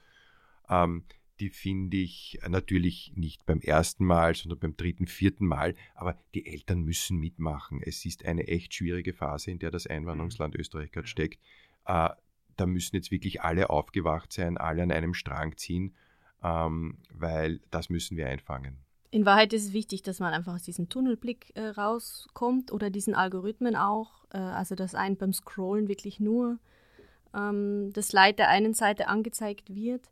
Ähm, 0.70 1.04
die 1.40 1.50
finde 1.50 1.98
ich 1.98 2.40
natürlich 2.48 3.14
nicht 3.16 3.46
beim 3.46 3.62
ersten 3.62 4.06
Mal, 4.06 4.36
sondern 4.36 4.60
beim 4.60 4.76
dritten, 4.76 5.08
vierten 5.08 5.46
Mal. 5.46 5.74
Aber 5.96 6.18
die 6.34 6.46
Eltern 6.46 6.82
müssen 6.82 7.18
mitmachen. 7.18 7.82
Es 7.82 8.06
ist 8.06 8.26
eine 8.26 8.48
echt 8.48 8.74
schwierige 8.74 9.14
Phase, 9.14 9.52
in 9.52 9.60
der 9.60 9.72
das 9.72 9.88
Einwanderungsland 9.88 10.54
mhm. 10.54 10.60
Österreich 10.60 10.92
gerade 10.92 11.08
steckt. 11.08 11.40
Äh, 11.86 12.10
da 12.58 12.66
müssen 12.66 12.98
jetzt 12.98 13.12
wirklich 13.12 13.42
alle 13.42 13.70
aufgewacht 13.70 14.34
sein, 14.34 14.58
alle 14.58 14.84
an 14.84 14.92
einem 14.92 15.14
Strang 15.14 15.56
ziehen, 15.56 15.96
ähm, 16.44 16.98
weil 17.14 17.62
das 17.72 17.90
müssen 17.90 18.18
wir 18.18 18.28
einfangen. 18.28 18.78
In 19.12 19.26
Wahrheit 19.26 19.54
ist 19.54 19.68
es 19.68 19.74
wichtig, 19.74 20.04
dass 20.04 20.20
man 20.20 20.34
einfach 20.34 20.54
aus 20.54 20.64
diesem 20.64 20.90
Tunnelblick 20.90 21.56
äh, 21.56 21.70
rauskommt 21.70 22.72
oder 22.72 22.90
diesen 22.90 23.16
Algorithmen 23.16 23.76
auch. 23.76 24.26
Äh, 24.32 24.38
also, 24.38 24.76
dass 24.76 24.94
einem 24.94 25.16
beim 25.16 25.32
Scrollen 25.32 25.88
wirklich 25.88 26.20
nur 26.20 26.60
ähm, 27.34 27.92
das 27.94 28.12
Leid 28.12 28.40
der 28.40 28.50
einen 28.50 28.74
Seite 28.74 29.08
angezeigt 29.08 29.74
wird 29.74 30.10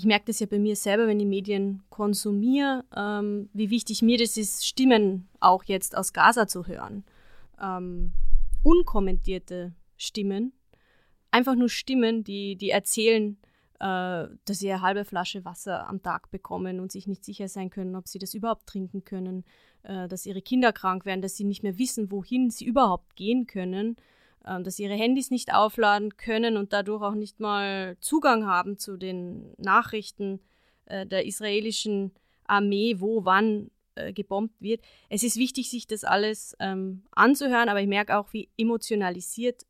ich 0.00 0.06
merke 0.06 0.24
das 0.28 0.40
ja 0.40 0.46
bei 0.46 0.58
mir 0.58 0.76
selber, 0.76 1.06
wenn 1.06 1.20
ich 1.20 1.26
Medien 1.26 1.82
konsumiere, 1.90 2.86
ähm, 2.96 3.50
wie 3.52 3.68
wichtig 3.68 4.00
mir 4.00 4.16
das 4.16 4.38
ist, 4.38 4.66
Stimmen 4.66 5.28
auch 5.40 5.62
jetzt 5.64 5.94
aus 5.94 6.14
Gaza 6.14 6.48
zu 6.48 6.66
hören. 6.66 7.04
Ähm, 7.60 8.12
unkommentierte 8.62 9.74
Stimmen, 9.98 10.54
einfach 11.30 11.54
nur 11.54 11.68
Stimmen, 11.68 12.24
die, 12.24 12.56
die 12.56 12.70
erzählen, 12.70 13.36
äh, 13.78 14.28
dass 14.46 14.60
sie 14.60 14.72
eine 14.72 14.80
halbe 14.80 15.04
Flasche 15.04 15.44
Wasser 15.44 15.86
am 15.86 16.02
Tag 16.02 16.30
bekommen 16.30 16.80
und 16.80 16.90
sich 16.90 17.06
nicht 17.06 17.22
sicher 17.22 17.48
sein 17.48 17.68
können, 17.68 17.94
ob 17.94 18.08
sie 18.08 18.18
das 18.18 18.32
überhaupt 18.32 18.66
trinken 18.66 19.04
können, 19.04 19.44
äh, 19.82 20.08
dass 20.08 20.24
ihre 20.24 20.40
Kinder 20.40 20.72
krank 20.72 21.04
werden, 21.04 21.20
dass 21.20 21.36
sie 21.36 21.44
nicht 21.44 21.62
mehr 21.62 21.76
wissen, 21.76 22.10
wohin 22.10 22.48
sie 22.48 22.64
überhaupt 22.64 23.16
gehen 23.16 23.46
können 23.46 23.96
dass 24.44 24.76
sie 24.76 24.84
ihre 24.84 24.94
Handys 24.94 25.30
nicht 25.30 25.52
aufladen 25.52 26.16
können 26.16 26.56
und 26.56 26.72
dadurch 26.72 27.02
auch 27.02 27.14
nicht 27.14 27.40
mal 27.40 27.96
Zugang 28.00 28.46
haben 28.46 28.78
zu 28.78 28.96
den 28.96 29.54
Nachrichten 29.58 30.40
äh, 30.86 31.06
der 31.06 31.26
israelischen 31.26 32.12
Armee, 32.46 32.96
wo 32.98 33.24
wann 33.24 33.70
äh, 33.94 34.12
gebombt 34.12 34.54
wird. 34.60 34.80
Es 35.08 35.22
ist 35.22 35.36
wichtig, 35.36 35.70
sich 35.70 35.86
das 35.86 36.04
alles 36.04 36.56
ähm, 36.58 37.02
anzuhören, 37.12 37.68
aber 37.68 37.80
ich 37.80 37.88
merke 37.88 38.16
auch, 38.16 38.32
wie 38.32 38.48
emotionalisiert 38.56 39.66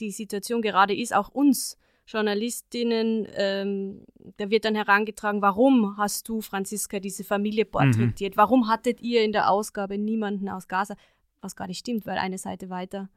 die 0.00 0.10
Situation 0.10 0.62
gerade 0.62 0.94
ist, 0.94 1.14
auch 1.14 1.28
uns 1.28 1.76
Journalistinnen, 2.06 3.28
ähm, 3.34 4.06
da 4.38 4.48
wird 4.48 4.64
dann 4.64 4.74
herangetragen, 4.74 5.42
warum 5.42 5.98
hast 5.98 6.26
du, 6.28 6.40
Franziska, 6.40 7.00
diese 7.00 7.22
Familie 7.22 7.66
mhm. 7.66 7.70
porträtiert? 7.70 8.34
Mhm. 8.34 8.38
Warum 8.38 8.68
hattet 8.68 9.02
ihr 9.02 9.22
in 9.22 9.32
der 9.32 9.50
Ausgabe 9.50 9.98
niemanden 9.98 10.48
aus 10.48 10.68
Gaza? 10.68 10.96
Was 11.42 11.54
gar 11.54 11.66
nicht 11.66 11.80
stimmt, 11.80 12.06
weil 12.06 12.16
eine 12.16 12.38
Seite 12.38 12.70
weiter 12.70 13.10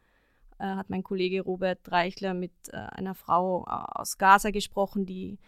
äh, 0.62 0.76
hat 0.76 0.90
mein 0.90 1.04
Kollege 1.04 1.42
Robert 1.42 1.92
Reichler 1.92 2.34
mit 2.34 2.52
äh, 2.72 2.78
einer 2.78 3.16
Frau 3.16 3.66
äh, 3.66 4.00
aus 4.00 4.18
Gaza 4.18 4.52
gesprochen, 4.52 5.06
die 5.06 5.40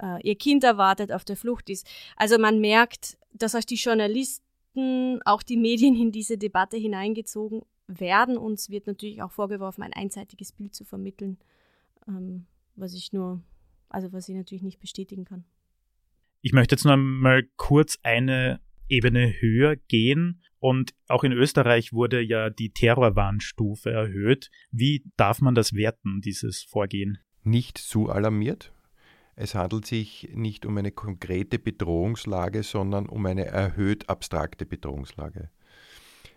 äh, 0.00 0.22
ihr 0.22 0.36
Kind 0.36 0.62
erwartet, 0.62 1.12
auf 1.12 1.24
der 1.24 1.36
Flucht 1.36 1.68
ist. 1.70 1.86
Also 2.16 2.38
man 2.38 2.60
merkt, 2.60 3.18
dass 3.32 3.54
auch 3.54 3.64
die 3.64 3.74
Journalisten, 3.74 5.20
auch 5.24 5.42
die 5.42 5.56
Medien 5.56 5.96
in 5.96 6.12
diese 6.12 6.38
Debatte 6.38 6.76
hineingezogen 6.76 7.62
werden. 7.88 8.36
Uns 8.36 8.70
wird 8.70 8.86
natürlich 8.86 9.22
auch 9.22 9.32
vorgeworfen, 9.32 9.82
ein 9.82 9.92
einseitiges 9.92 10.52
Bild 10.52 10.74
zu 10.74 10.84
vermitteln, 10.84 11.38
ähm, 12.06 12.46
was 12.76 12.94
ich 12.94 13.12
nur, 13.12 13.42
also 13.88 14.12
was 14.12 14.28
ich 14.28 14.36
natürlich 14.36 14.62
nicht 14.62 14.80
bestätigen 14.80 15.24
kann. 15.24 15.44
Ich 16.42 16.52
möchte 16.52 16.74
jetzt 16.74 16.84
noch 16.84 16.96
mal 16.96 17.42
kurz 17.56 17.98
eine 18.02 18.60
Ebene 18.88 19.34
höher 19.40 19.76
gehen. 19.76 20.42
Und 20.58 20.94
auch 21.08 21.24
in 21.24 21.32
Österreich 21.32 21.92
wurde 21.92 22.20
ja 22.22 22.48
die 22.50 22.70
Terrorwarnstufe 22.70 23.90
erhöht. 23.90 24.50
Wie 24.70 25.04
darf 25.16 25.40
man 25.40 25.54
das 25.54 25.74
werten, 25.74 26.20
dieses 26.20 26.62
Vorgehen? 26.62 27.18
Nicht 27.42 27.76
zu 27.76 28.08
alarmiert. 28.08 28.72
Es 29.36 29.54
handelt 29.54 29.84
sich 29.84 30.30
nicht 30.32 30.64
um 30.64 30.78
eine 30.78 30.92
konkrete 30.92 31.58
Bedrohungslage, 31.58 32.62
sondern 32.62 33.06
um 33.06 33.26
eine 33.26 33.46
erhöht 33.46 34.08
abstrakte 34.08 34.64
Bedrohungslage. 34.64 35.50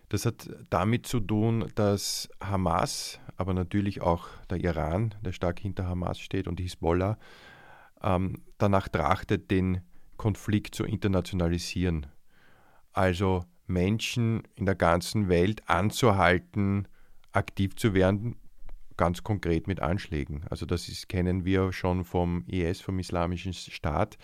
Das 0.08 0.26
hat 0.26 0.50
damit 0.70 1.06
zu 1.06 1.20
tun, 1.20 1.70
dass 1.74 2.28
Hamas, 2.40 3.20
aber 3.36 3.54
natürlich 3.54 4.00
auch 4.00 4.28
der 4.50 4.58
Iran, 4.58 5.14
der 5.22 5.32
stark 5.32 5.60
hinter 5.60 5.86
Hamas 5.86 6.18
steht, 6.18 6.48
und 6.48 6.60
Hisbollah, 6.60 7.18
ähm, 8.02 8.42
danach 8.58 8.88
trachtet, 8.88 9.50
den 9.50 9.82
Konflikt 10.16 10.74
zu 10.74 10.84
internationalisieren 10.84 12.06
also 12.98 13.44
Menschen 13.68 14.42
in 14.56 14.66
der 14.66 14.74
ganzen 14.74 15.28
Welt 15.28 15.62
anzuhalten, 15.66 16.88
aktiv 17.30 17.76
zu 17.76 17.94
werden, 17.94 18.34
ganz 18.96 19.22
konkret 19.22 19.68
mit 19.68 19.80
Anschlägen. 19.80 20.44
Also 20.50 20.66
das 20.66 20.88
ist, 20.88 21.08
kennen 21.08 21.44
wir 21.44 21.72
schon 21.72 22.04
vom 22.04 22.44
IS, 22.48 22.80
vom 22.80 22.98
Islamischen 22.98 23.52
Staat, 23.52 24.18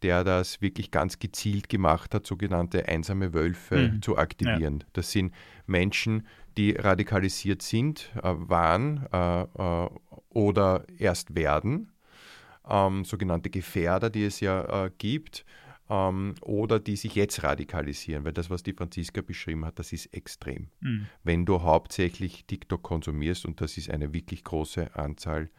der 0.00 0.24
das 0.24 0.62
wirklich 0.62 0.90
ganz 0.90 1.18
gezielt 1.18 1.68
gemacht 1.68 2.14
hat, 2.14 2.26
sogenannte 2.26 2.88
einsame 2.88 3.34
Wölfe 3.34 3.90
mhm. 3.90 4.00
zu 4.00 4.16
aktivieren. 4.16 4.78
Ja. 4.80 4.86
Das 4.94 5.12
sind 5.12 5.34
Menschen, 5.66 6.26
die 6.56 6.70
radikalisiert 6.70 7.60
sind, 7.60 8.10
äh, 8.16 8.22
waren 8.24 9.06
äh, 9.12 9.42
äh, 9.42 9.88
oder 10.30 10.86
erst 10.96 11.34
werden, 11.34 11.92
ähm, 12.66 13.04
sogenannte 13.04 13.50
Gefährder, 13.50 14.08
die 14.08 14.24
es 14.24 14.40
ja 14.40 14.86
äh, 14.86 14.90
gibt 14.96 15.44
ähm, 15.88 16.34
oder 16.42 16.80
die 16.80 16.96
sich 16.96 17.14
jetzt 17.14 17.42
radikalisieren, 17.42 18.24
weil 18.24 18.32
das, 18.32 18.50
was 18.50 18.62
die 18.62 18.72
Franziska 18.72 19.22
beschrieben 19.22 19.64
hat, 19.64 19.78
das 19.78 19.92
ist 19.92 20.06
extrem. 20.14 20.68
Mhm. 20.80 21.06
Wenn 21.22 21.46
du 21.46 21.62
hauptsächlich 21.62 22.44
TikTok 22.46 22.82
konsumierst, 22.82 23.46
und 23.46 23.60
das 23.60 23.76
ist 23.76 23.90
eine 23.90 24.12
wirklich 24.12 24.44
große 24.44 24.94
Anzahl 24.96 25.50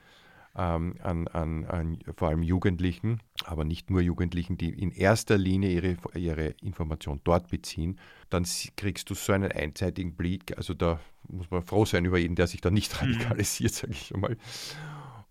ähm, 0.58 0.96
an, 1.04 1.28
an, 1.28 1.66
an, 1.66 2.00
vor 2.16 2.30
allem 2.30 2.44
Jugendlichen, 2.44 3.22
aber 3.46 3.64
nicht 3.64 3.90
nur 3.90 4.02
Jugendlichen, 4.02 4.58
die 4.58 4.70
in 4.70 4.92
erster 4.92 5.38
Linie 5.38 5.70
ihre, 5.70 5.98
ihre 6.16 6.48
Information 6.62 7.22
dort 7.24 7.50
beziehen, 7.50 8.00
dann 8.30 8.46
kriegst 8.76 9.10
du 9.10 9.14
so 9.14 9.34
einen 9.34 9.52
einseitigen 9.52 10.16
Blick. 10.16 10.58
Also 10.58 10.74
da 10.74 11.00
muss 11.30 11.52
man 11.52 11.62
froh 11.62 11.86
sein 11.86 12.06
über 12.06 12.18
jeden, 12.18 12.36
der 12.36 12.48
sich 12.48 12.62
da 12.62 12.72
nicht 12.72 12.92
mhm. 12.94 13.14
radikalisiert, 13.14 13.74
sage 13.74 13.94
ich 13.94 14.08
schon 14.08 14.20
mal. 14.20 14.36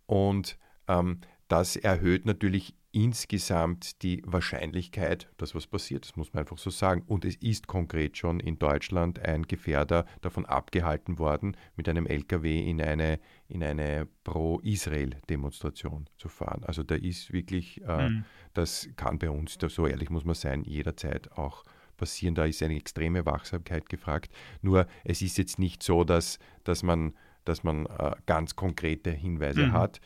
Und 0.07 0.57
ähm, 0.89 1.19
das 1.49 1.77
erhöht 1.77 2.27
natürlich 2.27 2.75
insgesamt 2.97 4.03
die 4.03 4.23
Wahrscheinlichkeit, 4.25 5.29
dass 5.37 5.55
was 5.55 5.67
passiert. 5.67 6.07
Das 6.07 6.17
muss 6.17 6.33
man 6.33 6.41
einfach 6.41 6.57
so 6.57 6.71
sagen. 6.71 7.03
Und 7.07 7.27
es 7.27 7.37
ist 7.37 7.67
konkret 7.67 8.17
schon 8.17 8.41
in 8.41 8.59
Deutschland 8.59 9.19
ein 9.19 9.43
Gefährder 9.43 10.07
davon 10.23 10.47
abgehalten 10.47 11.19
worden, 11.19 11.59
mit 11.77 11.91
einem 11.91 12.07
LKW 12.07 12.59
in 12.69 12.81
eine, 12.81 13.21
in 13.49 13.63
eine 13.63 14.09
Pro-Israel-Demonstration 14.25 16.09
zu 16.17 16.31
fahren. 16.31 16.65
Also 16.65 16.83
da 16.83 16.95
ist 16.95 17.35
wirklich, 17.35 17.83
äh, 17.87 18.09
mhm. 18.09 18.25
das 18.55 18.89
kann 18.97 19.19
bei 19.19 19.29
uns, 19.29 19.59
so 19.69 19.87
ehrlich 19.87 20.09
muss 20.09 20.25
man 20.25 20.35
sein, 20.35 20.65
jederzeit 20.65 21.31
auch 21.33 21.65
passieren. 21.99 22.35
Da 22.35 22.47
ist 22.47 22.63
eine 22.63 22.77
extreme 22.77 23.27
Wachsamkeit 23.27 23.91
gefragt. 23.91 24.33
Nur 24.63 24.87
es 25.05 25.21
ist 25.21 25.37
jetzt 25.37 25.59
nicht 25.59 25.83
so, 25.83 26.03
dass, 26.05 26.39
dass 26.65 26.83
man, 26.83 27.15
dass 27.45 27.63
man 27.63 27.85
äh, 27.87 28.13
ganz 28.25 28.57
konkrete 28.57 29.11
Hinweise 29.11 29.67
mhm. 29.67 29.73
hat. 29.73 30.01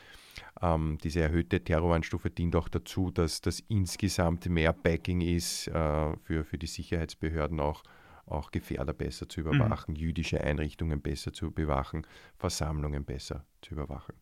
Ähm, 0.60 0.98
diese 1.02 1.20
erhöhte 1.20 1.62
Terroranstufe 1.62 2.30
dient 2.30 2.56
auch 2.56 2.68
dazu, 2.68 3.10
dass 3.10 3.40
das 3.40 3.60
insgesamt 3.68 4.46
mehr 4.46 4.72
Backing 4.72 5.20
ist 5.20 5.68
äh, 5.68 6.16
für, 6.22 6.44
für 6.44 6.58
die 6.58 6.66
Sicherheitsbehörden 6.66 7.60
auch 7.60 7.82
auch 8.26 8.50
Gefährder 8.50 8.92
besser 8.92 9.28
zu 9.28 9.40
überwachen, 9.40 9.94
mhm. 9.94 10.00
jüdische 10.00 10.40
Einrichtungen 10.40 11.02
besser 11.02 11.32
zu 11.32 11.50
bewachen, 11.50 12.06
Versammlungen 12.38 13.04
besser 13.04 13.44
zu 13.60 13.74
überwachen. 13.74 14.14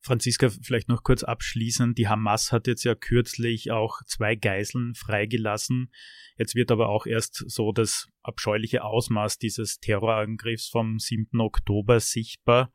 Franziska, 0.00 0.48
vielleicht 0.48 0.88
noch 0.88 1.02
kurz 1.02 1.24
abschließend. 1.24 1.98
Die 1.98 2.08
Hamas 2.08 2.52
hat 2.52 2.66
jetzt 2.66 2.84
ja 2.84 2.94
kürzlich 2.94 3.72
auch 3.72 4.00
zwei 4.06 4.36
Geiseln 4.36 4.94
freigelassen. 4.94 5.90
Jetzt 6.36 6.54
wird 6.54 6.70
aber 6.70 6.88
auch 6.88 7.04
erst 7.04 7.44
so 7.48 7.72
das 7.72 8.06
abscheuliche 8.22 8.84
Ausmaß 8.84 9.38
dieses 9.38 9.80
Terrorangriffs 9.80 10.68
vom 10.68 10.98
7. 10.98 11.40
Oktober 11.40 11.98
sichtbar. 11.98 12.72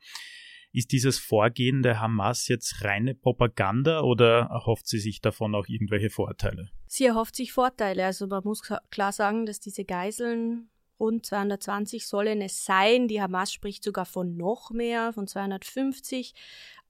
Ist 0.75 0.91
dieses 0.91 1.19
Vorgehen 1.19 1.83
der 1.83 2.01
Hamas 2.01 2.47
jetzt 2.47 2.83
reine 2.83 3.13
Propaganda 3.13 4.01
oder 4.01 4.47
erhofft 4.49 4.87
sie 4.87 4.97
sich 4.97 5.21
davon 5.21 5.53
auch 5.53 5.67
irgendwelche 5.67 6.09
Vorteile? 6.09 6.71
Sie 6.87 7.05
erhofft 7.05 7.35
sich 7.35 7.53
Vorteile. 7.53 8.05
Also 8.05 8.25
man 8.25 8.43
muss 8.43 8.63
klar 8.89 9.11
sagen, 9.11 9.45
dass 9.45 9.59
diese 9.59 9.85
Geiseln 9.85 10.69
rund 10.99 11.27
220 11.27 12.07
sollen 12.07 12.41
es 12.41 12.65
sein. 12.65 13.07
Die 13.07 13.21
Hamas 13.21 13.53
spricht 13.53 13.83
sogar 13.83 14.05
von 14.05 14.35
noch 14.35 14.71
mehr, 14.71 15.13
von 15.13 15.27
250. 15.27 16.33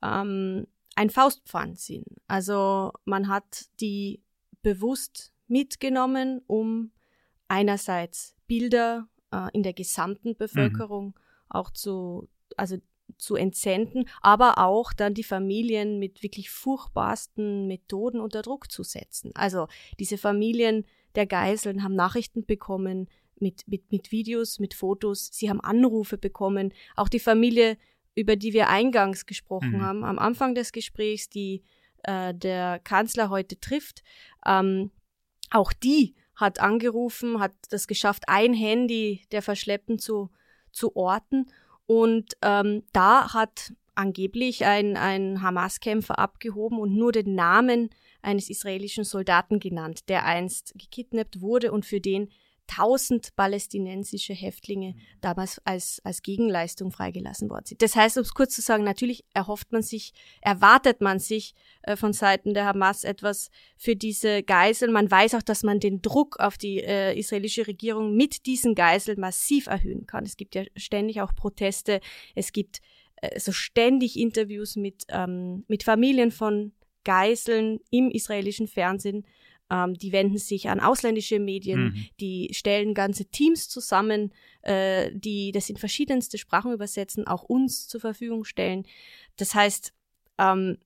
Ähm, 0.01 0.65
ein 0.95 1.09
Faustpfand 1.09 1.77
sind. 1.77 2.05
Also 2.27 2.93
man 3.03 3.27
hat 3.27 3.65
die 3.81 4.21
bewusst 4.61 5.33
mitgenommen, 5.47 6.41
um 6.47 6.91
einerseits 7.49 8.33
Bilder 8.47 9.09
äh, 9.31 9.49
in 9.51 9.61
der 9.61 9.73
gesamten 9.73 10.37
Bevölkerung 10.37 11.07
mhm. 11.07 11.13
auch 11.49 11.71
zu, 11.71 12.29
also 12.55 12.77
zu 13.23 13.35
entsenden, 13.35 14.05
aber 14.21 14.57
auch 14.57 14.93
dann 14.93 15.13
die 15.13 15.23
Familien 15.23 15.97
mit 15.97 16.23
wirklich 16.23 16.49
furchtbarsten 16.49 17.67
Methoden 17.67 18.19
unter 18.19 18.41
Druck 18.41 18.71
zu 18.71 18.83
setzen. 18.83 19.31
Also 19.33 19.67
diese 19.99 20.17
Familien 20.17 20.85
der 21.15 21.25
Geiseln 21.25 21.83
haben 21.83 21.95
Nachrichten 21.95 22.45
bekommen, 22.45 23.07
mit, 23.39 23.67
mit, 23.67 23.91
mit 23.91 24.11
Videos, 24.11 24.59
mit 24.59 24.73
Fotos. 24.73 25.29
Sie 25.31 25.49
haben 25.49 25.61
Anrufe 25.61 26.17
bekommen. 26.17 26.73
Auch 26.95 27.09
die 27.09 27.19
Familie, 27.19 27.77
über 28.15 28.35
die 28.35 28.53
wir 28.53 28.69
eingangs 28.69 29.25
gesprochen 29.25 29.77
mhm. 29.77 29.81
haben, 29.81 30.03
am 30.03 30.19
Anfang 30.19 30.55
des 30.55 30.71
Gesprächs, 30.71 31.29
die 31.29 31.63
äh, 32.03 32.33
der 32.33 32.79
Kanzler 32.79 33.29
heute 33.29 33.59
trifft, 33.59 34.03
ähm, 34.45 34.91
auch 35.51 35.71
die 35.73 36.15
hat 36.35 36.59
angerufen, 36.59 37.39
hat 37.39 37.53
das 37.69 37.87
geschafft, 37.87 38.23
ein 38.27 38.53
Handy 38.53 39.25
der 39.31 39.41
Verschleppten 39.41 39.99
zu, 39.99 40.31
zu 40.71 40.95
orten. 40.95 41.47
Und 41.85 42.33
ähm, 42.41 42.83
da 42.93 43.33
hat 43.33 43.73
angeblich 43.95 44.65
ein, 44.65 44.97
ein 44.97 45.41
Hamas-Kämpfer 45.41 46.17
abgehoben 46.17 46.79
und 46.79 46.95
nur 46.95 47.11
den 47.11 47.35
Namen 47.35 47.89
eines 48.21 48.49
israelischen 48.49 49.03
Soldaten 49.03 49.59
genannt, 49.59 50.09
der 50.09 50.25
einst 50.25 50.73
gekidnappt 50.77 51.41
wurde 51.41 51.71
und 51.71 51.85
für 51.85 52.01
den 52.01 52.29
1000 52.69 53.35
palästinensische 53.35 54.33
Häftlinge 54.33 54.93
mhm. 54.93 55.01
damals 55.21 55.61
als, 55.65 56.01
als 56.03 56.21
Gegenleistung 56.21 56.91
freigelassen 56.91 57.49
worden 57.49 57.65
sind. 57.65 57.81
Das 57.81 57.95
heißt, 57.95 58.17
um 58.17 58.23
es 58.23 58.33
kurz 58.33 58.55
zu 58.55 58.61
sagen, 58.61 58.83
natürlich 58.83 59.25
erhofft 59.33 59.71
man 59.71 59.81
sich, 59.81 60.13
erwartet 60.41 61.01
man 61.01 61.19
sich 61.19 61.53
äh, 61.83 61.95
von 61.95 62.13
Seiten 62.13 62.53
der 62.53 62.65
Hamas 62.65 63.03
etwas 63.03 63.49
für 63.77 63.95
diese 63.95 64.43
Geiseln. 64.43 64.91
Man 64.91 65.09
weiß 65.09 65.35
auch, 65.35 65.41
dass 65.41 65.63
man 65.63 65.79
den 65.79 66.01
Druck 66.01 66.39
auf 66.39 66.57
die 66.57 66.79
äh, 66.79 67.17
israelische 67.17 67.67
Regierung 67.67 68.15
mit 68.15 68.45
diesen 68.45 68.75
Geiseln 68.75 69.19
massiv 69.19 69.67
erhöhen 69.67 70.05
kann. 70.05 70.25
Es 70.25 70.37
gibt 70.37 70.55
ja 70.55 70.63
ständig 70.75 71.21
auch 71.21 71.35
Proteste, 71.35 71.99
es 72.35 72.51
gibt 72.51 72.79
äh, 73.17 73.39
so 73.39 73.51
ständig 73.51 74.17
Interviews 74.17 74.75
mit, 74.75 75.03
ähm, 75.09 75.65
mit 75.67 75.83
Familien 75.83 76.31
von 76.31 76.73
Geiseln 77.03 77.79
im 77.89 78.09
israelischen 78.11 78.67
Fernsehen 78.67 79.25
ähm, 79.69 79.93
die 79.95 80.11
wenden 80.11 80.37
sich 80.37 80.69
an 80.69 80.79
ausländische 80.79 81.39
Medien, 81.39 81.85
mhm. 81.85 82.05
die 82.19 82.49
stellen 82.53 82.93
ganze 82.93 83.25
Teams 83.25 83.69
zusammen, 83.69 84.33
äh, 84.61 85.11
die 85.13 85.51
das 85.51 85.69
in 85.69 85.77
verschiedenste 85.77 86.37
Sprachen 86.37 86.73
übersetzen, 86.73 87.27
auch 87.27 87.43
uns 87.43 87.87
zur 87.87 88.01
Verfügung 88.01 88.43
stellen. 88.43 88.85
Das 89.37 89.55
heißt, 89.55 89.93
ähm, 90.37 90.77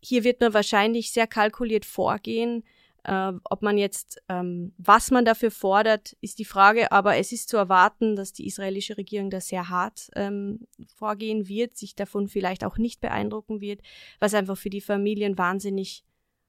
hier 0.00 0.24
wird 0.24 0.40
man 0.40 0.54
wahrscheinlich 0.54 1.10
sehr 1.10 1.26
kalkuliert 1.26 1.84
vorgehen. 1.84 2.64
Äh, 3.04 3.32
ob 3.44 3.62
man 3.62 3.78
jetzt, 3.78 4.20
ähm, 4.28 4.74
was 4.76 5.10
man 5.10 5.24
dafür 5.24 5.50
fordert, 5.50 6.16
ist 6.20 6.38
die 6.38 6.44
Frage, 6.44 6.92
aber 6.92 7.16
es 7.16 7.32
ist 7.32 7.48
zu 7.48 7.56
erwarten, 7.56 8.16
dass 8.16 8.32
die 8.32 8.46
israelische 8.46 8.96
Regierung 8.96 9.30
da 9.30 9.40
sehr 9.40 9.68
hart 9.68 10.10
ähm, 10.16 10.66
vorgehen 10.96 11.48
wird, 11.48 11.76
sich 11.76 11.94
davon 11.94 12.28
vielleicht 12.28 12.64
auch 12.64 12.76
nicht 12.76 13.00
beeindrucken 13.00 13.60
wird, 13.60 13.80
was 14.18 14.34
einfach 14.34 14.58
für 14.58 14.70
die 14.70 14.80
Familien 14.80 15.38
wahnsinnig 15.38 16.04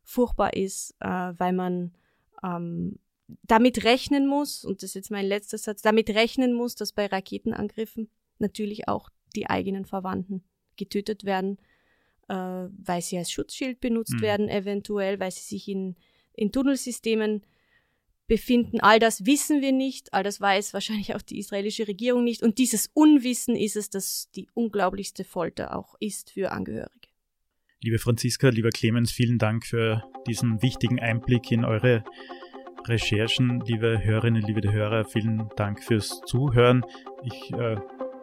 furchtbar 0.10 0.54
ist, 0.54 0.96
äh, 1.00 1.08
weil 1.38 1.54
man 1.54 1.92
ähm, 2.44 2.98
damit 3.44 3.84
rechnen 3.84 4.28
muss, 4.28 4.66
und 4.66 4.82
das 4.82 4.90
ist 4.90 4.96
jetzt 4.96 5.12
mein 5.12 5.26
letzter 5.26 5.60
Satz, 5.60 5.84
damit 5.84 6.10
rechnen 6.10 6.54
muss, 6.54 6.76
dass 6.76 6.94
bei 6.94 7.06
Raketenangriffen 7.06 8.10
natürlich 8.40 8.88
auch 8.88 9.10
die 9.36 9.48
eigenen 9.48 9.86
Verwandten 9.86 10.44
getötet 10.78 11.26
werden, 11.26 11.60
äh, 12.28 12.34
weil 12.34 13.02
sie 13.04 13.20
als 13.20 13.32
Schutzschild 13.32 13.80
benutzt 13.82 14.16
mhm. 14.16 14.22
werden, 14.22 14.50
eventuell, 14.50 15.20
weil 15.20 15.32
sie 15.32 15.44
sich 15.44 15.68
in, 15.68 15.96
in 16.34 16.52
Tunnelsystemen 16.52 17.44
befinden. 18.26 18.80
All 18.80 18.98
das 18.98 19.28
wissen 19.28 19.62
wir 19.62 19.74
nicht, 19.74 20.14
all 20.14 20.24
das 20.24 20.42
weiß 20.42 20.74
wahrscheinlich 20.74 21.14
auch 21.14 21.22
die 21.22 21.38
israelische 21.38 21.88
Regierung 21.88 22.24
nicht. 22.24 22.42
Und 22.42 22.58
dieses 22.58 22.90
Unwissen 22.96 23.56
ist 23.56 23.76
es, 23.76 23.92
das 23.92 24.32
die 24.32 24.48
unglaublichste 24.56 25.24
Folter 25.24 25.78
auch 25.78 25.96
ist 26.00 26.32
für 26.32 26.52
Angehörige. 26.52 26.99
Liebe 27.82 27.98
Franziska, 27.98 28.50
lieber 28.50 28.72
Clemens, 28.72 29.10
vielen 29.10 29.38
Dank 29.38 29.66
für 29.66 30.04
diesen 30.28 30.62
wichtigen 30.62 31.00
Einblick 31.00 31.50
in 31.50 31.64
eure 31.64 32.04
Recherchen. 32.86 33.62
Liebe 33.62 34.04
Hörerinnen, 34.04 34.42
liebe 34.42 34.70
Hörer, 34.70 35.06
vielen 35.06 35.48
Dank 35.56 35.82
fürs 35.82 36.20
Zuhören. 36.26 36.84
Ich 37.24 37.54
äh, 37.54 37.78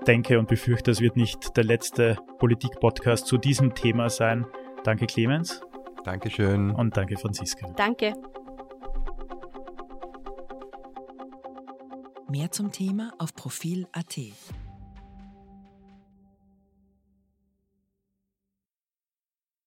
denke 0.07 0.39
und 0.39 0.49
befürchte, 0.49 0.91
es 0.91 1.01
wird 1.01 1.17
nicht 1.17 1.57
der 1.57 1.65
letzte 1.65 2.19
Politik-Podcast 2.39 3.27
zu 3.27 3.39
diesem 3.39 3.75
Thema 3.75 4.11
sein. 4.11 4.45
Danke, 4.85 5.07
Clemens. 5.07 5.63
Dankeschön. 6.05 6.71
Und 6.71 6.99
danke, 6.99 7.17
Franziska. 7.17 7.73
Danke. 7.77 8.13
Mehr 12.29 12.51
zum 12.51 12.73
Thema 12.73 13.15
auf 13.19 13.35
Profil.at. 13.35 14.19